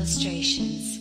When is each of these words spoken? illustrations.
illustrations. 0.00 0.99